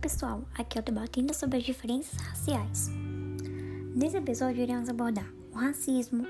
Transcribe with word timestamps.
pessoal, 0.00 0.40
aqui 0.56 0.78
é 0.78 0.80
o 0.80 0.84
Debatendo 0.84 1.34
sobre 1.34 1.58
as 1.58 1.62
diferenças 1.62 2.18
raciais. 2.18 2.88
Nesse 3.94 4.16
episódio 4.16 4.62
iremos 4.62 4.88
abordar 4.88 5.26
o 5.52 5.58
racismo, 5.58 6.26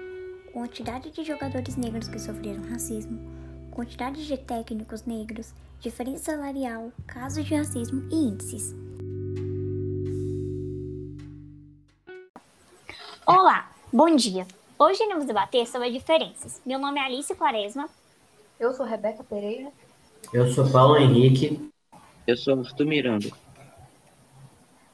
quantidade 0.53 1.13
de 1.13 1.23
jogadores 1.23 1.77
negros 1.77 2.09
que 2.09 2.19
sofreram 2.19 2.69
racismo, 2.69 3.21
quantidade 3.71 4.27
de 4.27 4.37
técnicos 4.37 5.05
negros, 5.05 5.55
diferença 5.79 6.33
salarial, 6.33 6.91
casos 7.07 7.45
de 7.45 7.55
racismo 7.55 8.09
e 8.11 8.17
índices. 8.17 8.75
Olá, 13.25 13.71
bom 13.93 14.17
dia! 14.17 14.49
Hoje 14.77 15.05
iremos 15.05 15.27
debater 15.27 15.65
sobre 15.69 15.87
as 15.87 15.95
diferenças. 15.95 16.61
Meu 16.67 16.81
nome 16.81 16.99
é 16.99 17.05
Alice 17.05 17.33
Quaresma. 17.37 17.89
Eu 18.59 18.75
sou 18.75 18.85
Rebeca 18.85 19.23
Pereira. 19.23 19.71
Eu 20.33 20.51
sou 20.51 20.69
Paulo 20.69 20.97
Henrique. 20.97 21.71
Eu 22.27 22.37
sou 22.37 22.59
Arthur 22.59 22.87
Miranda. 22.87 23.31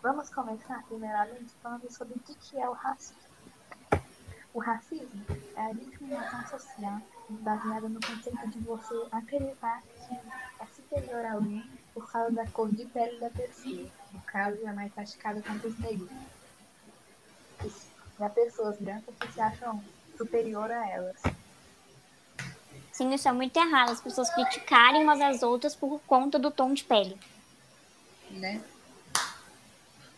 Vamos 0.06 0.30
começar 0.30 0.84
primeiramente 0.84 1.52
falando 1.60 1.92
sobre 1.92 2.14
o 2.14 2.20
que 2.20 2.56
é 2.56 2.68
o 2.68 2.72
racismo. 2.72 3.16
O 4.54 4.60
racismo 4.60 5.26
é 5.56 5.60
a 5.60 5.72
discriminação 5.72 6.46
social 6.46 7.00
baseada 7.28 7.88
no 7.88 7.98
conceito 8.00 8.48
de 8.50 8.60
você 8.60 8.94
acreditar 9.10 9.82
que 9.82 10.14
é 10.60 10.66
superior 10.76 11.26
a 11.26 11.32
alguém 11.32 11.68
por 11.92 12.08
causa 12.08 12.30
da 12.30 12.46
cor 12.46 12.70
de 12.70 12.84
pele 12.84 13.18
da 13.18 13.30
pessoa. 13.30 13.90
No 14.12 14.20
caso, 14.20 14.64
é 14.64 14.72
mais 14.72 14.92
praticado 14.92 15.42
contra 15.42 15.66
os 15.66 15.78
negros. 15.80 16.08
E 17.64 18.22
as 18.22 18.32
pessoas 18.32 18.78
brancas 18.78 19.12
que 19.18 19.32
se 19.32 19.40
acham 19.40 19.82
superior 20.16 20.70
a 20.70 20.88
elas. 20.88 21.20
Sim, 22.92 23.12
isso 23.12 23.28
é 23.28 23.32
muito 23.32 23.56
errado. 23.56 23.90
As 23.90 24.00
pessoas 24.00 24.32
criticarem 24.32 25.02
umas 25.02 25.20
às 25.20 25.42
outras 25.42 25.74
por 25.74 26.00
conta 26.02 26.38
do 26.38 26.52
tom 26.52 26.72
de 26.72 26.84
pele. 26.84 27.18
Né? 28.30 28.62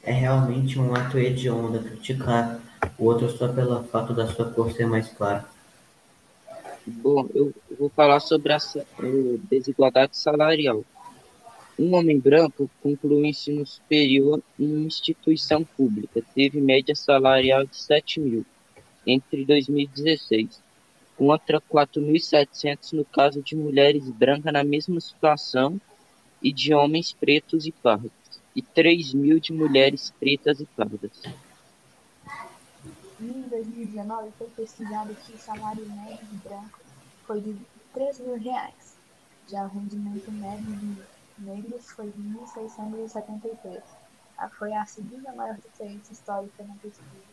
É 0.03 0.13
realmente 0.13 0.79
um 0.79 0.95
ato 0.95 1.19
hediondo 1.19 1.83
criticar 1.83 2.61
o 2.99 3.05
outro 3.05 3.29
só 3.31 3.49
pelo 3.49 3.83
fato 3.85 4.15
da 4.15 4.27
sua 4.27 4.51
cor 4.51 4.73
ser 4.73 4.87
mais 4.87 5.09
clara. 5.09 5.45
Bom, 6.87 7.29
eu 7.35 7.53
vou 7.79 7.89
falar 7.91 8.21
sobre 8.21 8.53
a 8.53 8.59
desigualdade 9.51 10.17
salarial. 10.17 10.85
Um 11.79 11.95
homem 11.95 12.19
branco 12.19 12.71
concluiu 12.83 13.19
o 13.19 13.27
ensino 13.27 13.65
superior 13.67 14.43
em 14.59 14.87
instituição 14.87 15.63
pública. 15.63 16.23
Teve 16.35 16.61
média 16.61 16.95
salarial 16.95 17.67
de 17.67 17.77
7 17.77 18.21
mil 18.21 18.47
entre 19.07 19.45
2016, 19.45 20.61
contra 21.17 21.61
4.700 21.61 22.93
no 22.93 23.05
caso 23.05 23.43
de 23.43 23.55
mulheres 23.55 24.09
brancas 24.11 24.53
na 24.53 24.65
mesma 24.65 25.01
situação 25.01 25.81
e 26.43 26.53
de 26.53 26.75
homens 26.75 27.13
pretos 27.13 27.67
e 27.67 27.73
pardos 27.73 28.18
e 28.59 28.63
3 28.63 29.15
mil 29.15 29.39
de 29.39 29.53
mulheres 29.53 30.13
pretas 30.19 30.59
e 30.59 30.67
pardas. 30.67 31.13
Em 33.21 33.43
2019, 33.43 34.31
foi 34.37 34.49
pesquisado 34.49 35.15
que 35.15 35.33
o 35.33 35.39
salário 35.39 35.87
médio 35.89 36.27
de 36.27 36.37
brancos 36.39 36.81
foi 37.25 37.41
de 37.41 37.57
3 37.95 38.19
mil 38.19 38.37
reais. 38.37 38.97
Já 39.49 39.63
o 39.63 39.69
rendimento 39.69 40.29
médio 40.33 40.75
de 40.75 40.97
negros 41.39 41.89
foi 41.93 42.07
de 42.11 42.21
1.673. 42.21 43.81
Foi 44.59 44.73
a 44.73 44.85
segunda 44.87 45.33
maior 45.35 45.57
diferença 45.57 46.13
histórica 46.13 46.65
na 46.65 46.75
pesquisa. 46.75 47.29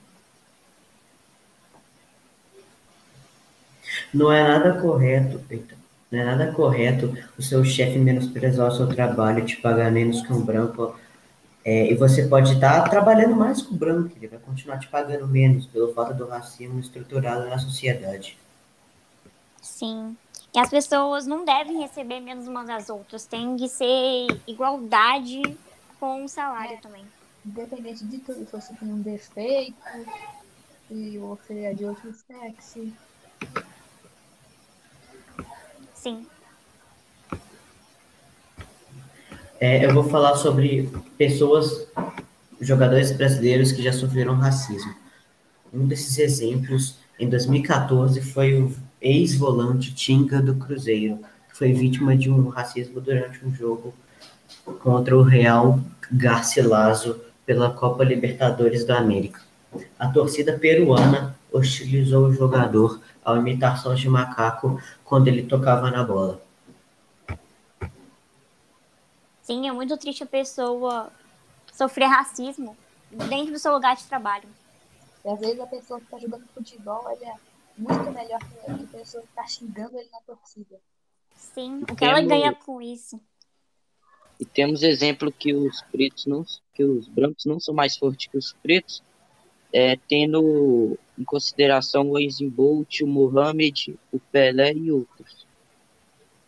Não 4.14 4.32
é 4.32 4.44
nada 4.44 4.80
correto, 4.80 5.40
Peter. 5.50 5.76
Não 6.12 6.20
é 6.20 6.24
nada 6.26 6.52
correto 6.52 7.18
o 7.36 7.42
seu 7.42 7.66
chefe 7.66 7.98
menosprezar 7.98 8.68
o 8.68 8.76
seu 8.76 8.88
trabalho, 8.88 9.44
te 9.44 9.58
pagar 9.58 9.92
menos 9.92 10.22
que 10.22 10.32
um 10.32 10.42
branco 10.42 10.96
é, 11.66 11.92
e 11.92 11.96
você 11.96 12.28
pode 12.28 12.54
estar 12.54 12.88
trabalhando 12.88 13.36
mais 13.36 13.60
com 13.60 13.74
o 13.74 13.78
branco, 13.78 14.16
ele 14.16 14.28
vai 14.28 14.38
continuar 14.38 14.78
te 14.78 14.88
pagando 14.88 15.28
menos 15.28 15.66
pelo 15.66 15.92
fato 15.96 16.14
do 16.14 16.28
racismo 16.28 16.80
estruturado 16.80 17.50
na 17.50 17.58
sociedade. 17.58 18.38
Sim. 19.64 20.16
E 20.54 20.60
as 20.60 20.70
pessoas 20.70 21.26
não 21.26 21.44
devem 21.44 21.82
receber 21.82 22.20
menos 22.20 22.48
umas 22.48 22.68
das 22.68 22.88
outras. 22.88 23.26
Tem 23.26 23.58
que 23.58 23.68
ser 23.68 24.28
igualdade 24.46 25.42
com 26.00 26.24
o 26.24 26.30
salário 26.30 26.76
é, 26.76 26.78
também. 26.78 27.04
Independente 27.44 28.06
de 28.06 28.20
tudo, 28.20 28.46
se 28.46 28.52
você 28.52 28.74
tem 28.76 28.88
um 28.88 29.02
defeito 29.02 29.76
e 30.92 31.18
você 31.18 31.62
é 31.62 31.74
de 31.74 31.84
outro 31.84 32.14
sexo. 32.14 32.94
Sim. 35.96 36.28
É, 39.60 39.86
eu 39.86 39.94
vou 39.94 40.04
falar 40.04 40.36
sobre 40.36 40.90
pessoas, 41.18 41.88
jogadores 42.60 43.12
brasileiros 43.14 43.72
que 43.72 43.82
já 43.82 43.94
sofreram 43.94 44.36
racismo. 44.36 44.94
Um 45.74 45.88
desses 45.88 46.18
exemplos, 46.20 46.98
em 47.18 47.30
2014, 47.30 48.20
foi 48.22 48.62
o 48.62 48.74
ex-volante 49.02 49.94
Tinga 49.94 50.42
do 50.42 50.56
Cruzeiro, 50.56 51.20
que 51.50 51.58
foi 51.58 51.72
vítima 51.72 52.18
de 52.18 52.30
um 52.30 52.50
racismo 52.50 53.00
durante 53.00 53.46
um 53.46 53.54
jogo 53.54 53.94
contra 54.82 55.18
o 55.18 55.22
Real 55.22 55.80
Garcilaso 56.12 57.22
pela 57.46 57.70
Copa 57.70 58.04
Libertadores 58.04 58.84
da 58.84 58.98
América. 58.98 59.40
A 59.98 60.08
torcida 60.08 60.60
peruana 60.60 61.36
hostilizou 61.52 62.28
o 62.28 62.34
jogador 62.34 63.00
ao 63.24 63.38
imitar 63.38 63.82
sons 63.82 64.00
de 64.00 64.10
macaco 64.10 64.82
quando 65.06 65.30
ele 65.30 65.44
tocava 65.44 65.90
na 65.90 66.04
bola. 66.04 66.45
Sim, 69.46 69.68
é 69.68 69.72
muito 69.72 69.96
triste 69.96 70.24
a 70.24 70.26
pessoa 70.26 71.12
sofrer 71.72 72.08
racismo 72.08 72.76
dentro 73.30 73.54
do 73.54 73.60
seu 73.60 73.72
lugar 73.72 73.96
de 73.96 74.04
trabalho. 74.06 74.50
E 75.24 75.30
às 75.30 75.40
vezes 75.40 75.60
a 75.60 75.68
pessoa 75.68 76.00
que 76.00 76.06
está 76.08 76.18
jogando 76.18 76.48
futebol 76.48 77.08
ele 77.12 77.26
é 77.26 77.36
muito 77.78 78.12
melhor 78.12 78.40
que 78.40 78.72
a 78.72 78.88
pessoa 78.88 79.22
que 79.22 79.30
está 79.30 79.46
xingando 79.46 80.00
ele 80.00 80.10
na 80.12 80.20
torcida. 80.22 80.82
Sim, 81.36 81.84
o 81.84 81.86
que 81.86 81.96
temos... 81.96 82.18
ela 82.18 82.28
ganha 82.28 82.56
com 82.56 82.82
isso. 82.82 83.22
E 84.40 84.46
temos 84.46 84.82
exemplo 84.82 85.32
que 85.32 85.54
os 85.54 85.80
pretos 85.92 86.26
não, 86.26 86.44
que 86.74 86.84
os 86.84 87.08
brancos 87.08 87.46
não 87.46 87.60
são 87.60 87.76
mais 87.76 87.96
fortes 87.96 88.26
que 88.26 88.38
os 88.40 88.52
pretos, 88.52 89.04
é, 89.72 89.96
tendo 90.10 90.98
em 91.20 91.24
consideração 91.24 92.10
o 92.10 92.18
Usain 92.18 92.50
Bolt, 92.50 93.02
o 93.02 93.08
Mohamed, 93.08 93.96
o 94.12 94.20
Pelé 94.20 94.74
e 94.74 94.92
outros. 94.92 95.45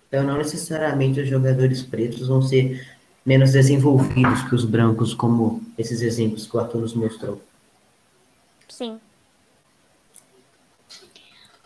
Então, 0.07 0.23
não 0.23 0.37
necessariamente 0.37 1.19
os 1.19 1.27
jogadores 1.27 1.81
pretos 1.81 2.27
vão 2.27 2.41
ser 2.41 2.87
menos 3.25 3.51
desenvolvidos 3.51 4.41
que 4.43 4.55
os 4.55 4.63
brancos, 4.63 5.13
como 5.13 5.61
esses 5.77 6.01
exemplos 6.01 6.47
que 6.47 6.55
o 6.55 6.59
Arthur 6.59 6.79
nos 6.79 6.93
mostrou. 6.93 7.41
Sim. 8.69 8.99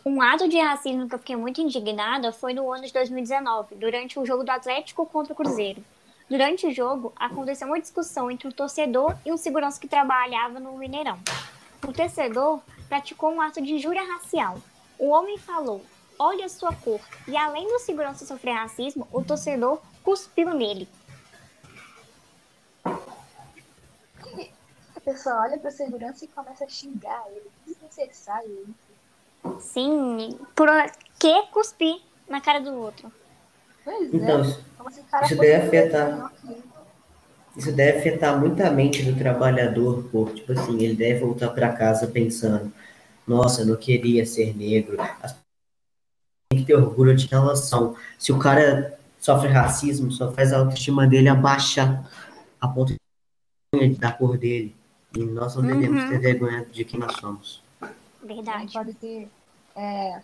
Um 0.04 0.20
ato 0.20 0.50
de 0.50 0.60
racismo 0.60 1.08
que 1.08 1.14
eu 1.14 1.20
fiquei 1.20 1.36
muito 1.36 1.62
indignada 1.62 2.32
foi 2.32 2.54
no 2.54 2.72
ano 2.72 2.88
de 2.88 2.92
2019, 2.92 3.76
durante 3.76 4.18
o 4.18 4.26
jogo 4.26 4.44
do 4.44 4.50
Atlético 4.50 5.06
contra 5.06 5.34
o 5.34 5.36
Cruzeiro. 5.36 5.84
Durante 6.28 6.66
o 6.66 6.74
jogo, 6.74 7.14
aconteceu 7.16 7.68
uma 7.68 7.80
discussão 7.80 8.32
entre 8.32 8.48
um 8.48 8.52
torcedor 8.52 9.16
e 9.24 9.32
um 9.32 9.38
segurança 9.38 9.80
que 9.80 9.88
trabalhava 9.88 10.60
no 10.60 10.76
Mineirão. 10.78 11.20
O 11.88 11.94
torcedor 11.94 12.60
praticou 12.90 13.32
um 13.32 13.42
ato 13.42 13.62
de 13.62 13.74
injúria 13.74 14.02
racial. 14.02 14.58
O 14.98 15.10
homem 15.10 15.38
falou: 15.38 15.84
olha 16.22 16.46
a 16.46 16.50
sua 16.50 16.74
cor. 16.74 17.02
E 17.28 17.36
além 17.36 17.68
do 17.68 17.80
segurança 17.80 18.26
sofrer 18.26 18.54
racismo, 18.54 19.08
o 19.12 19.24
torcedor 19.24 19.82
cuspiu 20.04 20.54
nele. 20.54 20.88
A 24.96 25.00
pessoa 25.04 25.42
olha 25.42 25.58
para 25.58 25.72
segurança 25.72 26.24
e 26.24 26.28
começa 26.28 26.64
a 26.64 26.68
xingar 26.68 27.24
ele. 27.32 27.50
Desnecessário 27.66 28.52
isso. 28.52 28.92
Sim, 29.60 30.38
por 30.56 30.70
que 31.20 31.42
cuspir 31.48 32.00
na 32.30 32.40
cara 32.40 32.60
do 32.60 32.76
outro? 32.76 33.12
Pois 33.84 34.14
então, 34.14 34.42
é. 34.42 35.26
isso 35.26 35.36
deve 35.36 35.56
afetar. 35.56 36.32
Isso 37.58 37.72
deve 37.72 37.98
afetar 37.98 38.40
muito 38.40 38.62
a 38.62 38.70
mente 38.70 39.02
do 39.04 39.18
trabalhador, 39.18 40.04
por 40.12 40.32
tipo 40.32 40.52
assim, 40.54 40.80
ele 40.84 40.94
deve 40.94 41.22
voltar 41.22 41.50
para 41.50 41.74
casa 41.74 42.06
pensando: 42.06 42.72
nossa, 43.26 43.62
eu 43.62 43.66
não 43.66 43.76
queria 43.76 44.24
ser 44.24 44.56
negro, 44.56 44.98
as 45.20 45.36
ter 46.72 46.76
orgulho 46.76 47.16
de 47.16 47.28
relação. 47.28 47.96
Se 48.18 48.32
o 48.32 48.40
cara 48.40 48.98
sofre 49.20 49.50
racismo, 49.50 50.12
só 50.12 50.32
faz 50.32 50.54
a 50.54 50.60
autoestima 50.60 51.06
dele 51.06 51.28
abaixar 51.28 52.10
a 52.60 52.68
ponto 52.68 52.96
da 54.00 54.12
cor 54.12 54.38
dele. 54.38 54.76
E 55.16 55.24
nós 55.24 55.56
não 55.56 55.64
devemos 55.64 56.04
uhum. 56.04 56.10
ter 56.10 56.20
vergonha 56.20 56.66
de 56.72 56.86
quem 56.86 57.00
nós 57.00 57.14
somos. 57.18 57.62
Verdade. 58.24 58.72
Pode 58.72 58.94
ter 58.94 59.28
é, 59.76 60.22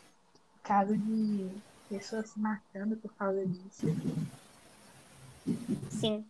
caso 0.63 0.95
de 0.95 1.49
pessoas 1.89 2.29
se 2.29 2.39
matando 2.39 2.95
por 2.95 3.11
causa 3.15 3.45
disso. 3.45 3.87
Sim. 5.89 6.23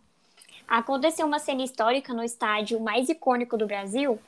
Aconteceu 0.68 1.26
uma 1.26 1.40
cena 1.40 1.64
histórica 1.64 2.14
no 2.14 2.24
estádio 2.24 2.80
mais 2.80 3.10
icônico 3.10 3.58
do 3.58 3.68
Brasil 3.68 4.20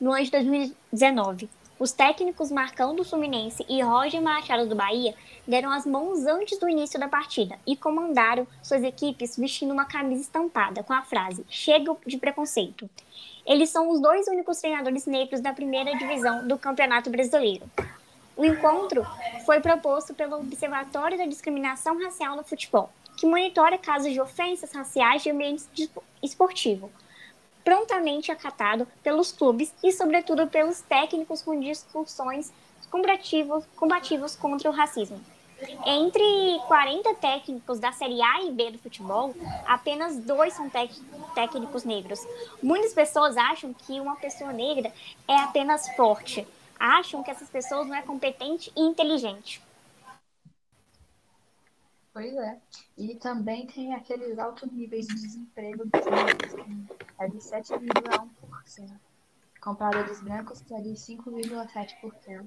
no 0.00 0.12
ano 0.12 0.24
de 0.24 0.30
2019. 0.30 1.48
Os 1.78 1.92
técnicos 1.92 2.50
Marcão 2.50 2.96
do 2.96 3.04
Fluminense 3.04 3.62
e 3.68 3.82
Roger 3.82 4.22
Machado 4.22 4.66
do 4.66 4.74
Bahia 4.74 5.14
deram 5.46 5.70
as 5.70 5.84
mãos 5.84 6.24
antes 6.24 6.58
do 6.58 6.66
início 6.66 6.98
da 6.98 7.06
partida 7.06 7.58
e 7.66 7.76
comandaram 7.76 8.46
suas 8.62 8.82
equipes 8.82 9.36
vestindo 9.36 9.74
uma 9.74 9.84
camisa 9.84 10.22
estampada 10.22 10.82
com 10.82 10.94
a 10.94 11.02
frase 11.02 11.44
Chega 11.50 11.94
de 12.06 12.16
preconceito. 12.16 12.88
Eles 13.44 13.68
são 13.68 13.90
os 13.90 14.00
dois 14.00 14.26
únicos 14.26 14.58
treinadores 14.58 15.04
negros 15.04 15.42
da 15.42 15.52
primeira 15.52 15.94
divisão 15.98 16.48
do 16.48 16.56
Campeonato 16.56 17.10
Brasileiro. 17.10 17.70
O 18.34 18.46
encontro 18.46 19.06
foi 19.44 19.60
proposto 19.60 20.14
pelo 20.14 20.36
Observatório 20.36 21.18
da 21.18 21.26
Discriminação 21.26 22.02
Racial 22.02 22.36
no 22.36 22.42
Futebol, 22.42 22.90
que 23.18 23.26
monitora 23.26 23.76
casos 23.76 24.14
de 24.14 24.20
ofensas 24.20 24.72
raciais 24.72 25.22
de 25.22 25.30
ambiente 25.30 25.90
esportivo 26.22 26.90
prontamente 27.66 28.30
acatado 28.30 28.86
pelos 29.02 29.32
clubes 29.32 29.74
e, 29.82 29.90
sobretudo, 29.90 30.46
pelos 30.46 30.82
técnicos 30.82 31.42
com 31.42 31.58
discussões 31.58 32.52
combativos, 32.92 33.64
combativos 33.74 34.36
contra 34.36 34.70
o 34.70 34.72
racismo. 34.72 35.20
Entre 35.84 36.22
40 36.68 37.14
técnicos 37.14 37.80
da 37.80 37.90
Série 37.90 38.22
A 38.22 38.42
e 38.42 38.52
B 38.52 38.70
do 38.70 38.78
futebol, 38.78 39.34
apenas 39.66 40.16
dois 40.16 40.52
são 40.52 40.70
técnicos 41.34 41.82
negros. 41.82 42.20
Muitas 42.62 42.94
pessoas 42.94 43.36
acham 43.36 43.74
que 43.74 43.98
uma 43.98 44.14
pessoa 44.14 44.52
negra 44.52 44.92
é 45.26 45.34
apenas 45.34 45.88
forte, 45.96 46.46
acham 46.78 47.20
que 47.24 47.32
essas 47.32 47.48
pessoas 47.48 47.88
não 47.88 47.96
é 47.96 48.02
competente 48.02 48.70
e 48.76 48.80
inteligente. 48.80 49.60
Pois 52.16 52.34
é. 52.34 52.58
E 52.96 53.14
também 53.16 53.66
tem 53.66 53.92
aqueles 53.92 54.38
altos 54.38 54.72
níveis 54.72 55.06
de 55.06 55.16
desemprego 55.16 55.84
dos 55.84 56.06
negros, 56.06 56.54
que 56.54 57.22
é 57.22 57.28
de 57.28 57.36
7,1%, 57.36 58.90
comparado 59.60 60.08
dos 60.08 60.22
brancos, 60.22 60.62
que 60.62 60.72
é 60.72 60.80
de 60.80 60.94
5,7%. 60.94 62.46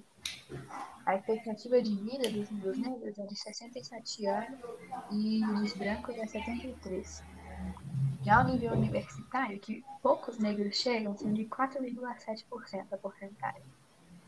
A 1.05 1.15
expectativa 1.15 1.79
de 1.83 1.95
vida 1.95 2.31
dos, 2.31 2.79
negros 2.79 3.19
é 3.19 3.27
de 3.27 3.35
67 3.35 4.25
anos 4.25 4.59
e 5.11 5.45
dos 5.45 5.73
brancos 5.73 6.17
é 6.17 6.25
73. 6.25 7.23
Já 8.23 8.41
o 8.41 8.47
nível 8.47 8.71
universitário, 8.71 9.59
que 9.59 9.85
poucos 10.01 10.39
negros 10.39 10.77
chegam, 10.77 11.15
são 11.15 11.31
de 11.31 11.45
4,7% 11.45 12.87
a 12.91 12.97
porcentagem. 12.97 13.61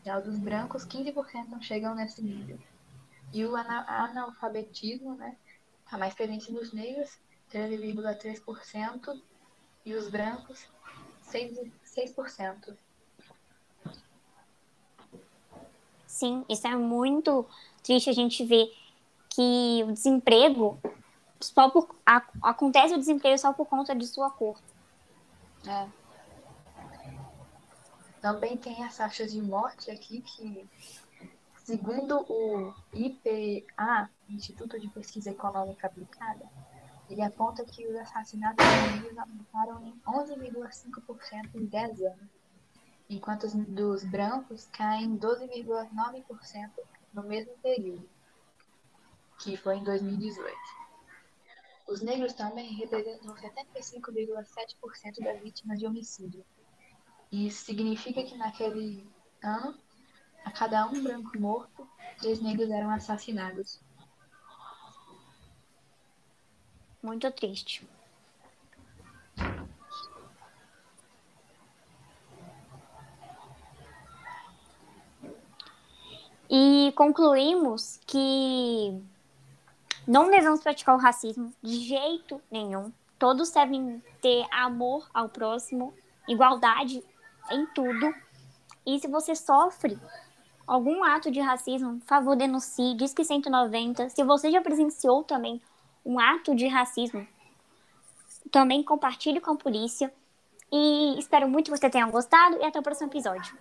Já 0.06 0.18
o 0.18 0.22
dos 0.22 0.38
brancos, 0.38 0.86
15% 0.86 1.48
não 1.48 1.60
chegam 1.60 1.96
nesse 1.96 2.22
nível. 2.22 2.60
E 3.32 3.44
o 3.44 3.56
analfabetismo 3.56 5.14
né, 5.14 5.36
está 5.84 5.96
mais 5.96 6.14
presente 6.14 6.52
nos 6.52 6.72
negros, 6.72 7.18
13,3%, 7.52 9.20
e 9.84 9.94
os 9.94 10.08
brancos, 10.08 10.66
6%. 11.30 11.70
6%. 11.96 12.76
Sim, 16.06 16.44
isso 16.48 16.66
é 16.66 16.76
muito 16.76 17.46
triste 17.82 18.10
a 18.10 18.12
gente 18.12 18.44
ver 18.44 18.72
que 19.28 19.82
o 19.86 19.92
desemprego 19.92 20.78
só 21.40 21.70
por, 21.70 21.94
a, 22.06 22.22
acontece 22.42 22.94
o 22.94 22.98
desemprego 22.98 23.38
só 23.38 23.52
por 23.52 23.66
conta 23.66 23.94
de 23.94 24.06
sua 24.06 24.30
cor. 24.30 24.58
É. 25.66 25.88
Também 28.20 28.56
tem 28.56 28.84
as 28.84 28.96
taxas 28.96 29.32
de 29.32 29.42
morte 29.42 29.90
aqui 29.90 30.20
que 30.20 30.68
Segundo 31.64 32.26
o 32.28 32.74
IPA, 32.92 34.10
Instituto 34.28 34.80
de 34.80 34.88
Pesquisa 34.88 35.30
Econômica 35.30 35.86
Aplicada, 35.86 36.50
ele 37.08 37.22
aponta 37.22 37.64
que 37.64 37.86
os 37.86 37.94
assassinatos 37.94 38.66
negros 38.66 39.16
aumentaram 39.16 39.86
em 39.86 39.94
11,5% 40.04 41.54
em 41.54 41.66
10 41.66 42.02
anos, 42.02 42.28
enquanto 43.08 43.44
os 43.44 43.54
dos 43.54 44.02
brancos 44.02 44.66
caem 44.72 45.16
12,9% 45.16 46.70
no 47.14 47.22
mesmo 47.22 47.52
período, 47.58 48.08
que 49.38 49.56
foi 49.56 49.76
em 49.76 49.84
2018. 49.84 50.56
Os 51.86 52.00
negros 52.00 52.32
também 52.32 52.74
representam 52.74 53.36
75,7% 53.36 55.22
das 55.22 55.40
vítimas 55.40 55.78
de 55.78 55.86
homicídio. 55.86 56.44
Isso 57.30 57.64
significa 57.64 58.24
que 58.24 58.36
naquele 58.36 59.08
ano 59.40 59.78
a 60.44 60.50
cada 60.50 60.86
um 60.86 61.02
branco 61.02 61.38
morto, 61.38 61.88
três 62.18 62.40
negros 62.40 62.70
eram 62.70 62.90
assassinados. 62.90 63.80
Muito 67.02 67.30
triste. 67.32 67.86
E 76.48 76.92
concluímos 76.94 77.98
que 78.06 79.02
não 80.06 80.30
devemos 80.30 80.60
praticar 80.60 80.94
o 80.94 80.98
racismo 80.98 81.52
de 81.62 81.80
jeito 81.80 82.42
nenhum. 82.50 82.92
Todos 83.18 83.50
devem 83.50 84.02
ter 84.20 84.46
amor 84.50 85.08
ao 85.14 85.28
próximo, 85.28 85.94
igualdade 86.28 87.02
em 87.50 87.66
tudo. 87.68 88.14
E 88.84 88.98
se 89.00 89.08
você 89.08 89.34
sofre 89.34 89.98
algum 90.72 91.04
ato 91.04 91.30
de 91.30 91.38
racismo, 91.38 92.00
favor 92.06 92.34
denuncie, 92.34 92.94
diz 92.96 93.12
que 93.12 93.22
190. 93.22 94.08
Se 94.08 94.24
você 94.24 94.50
já 94.50 94.62
presenciou 94.62 95.22
também 95.22 95.60
um 96.02 96.18
ato 96.18 96.54
de 96.54 96.66
racismo, 96.66 97.26
também 98.50 98.82
compartilhe 98.82 99.38
com 99.38 99.50
a 99.50 99.56
polícia. 99.56 100.10
E 100.72 101.18
espero 101.18 101.46
muito 101.46 101.70
que 101.70 101.78
você 101.78 101.90
tenha 101.90 102.06
gostado 102.06 102.56
e 102.56 102.64
até 102.64 102.80
o 102.80 102.82
próximo 102.82 103.10
episódio. 103.10 103.54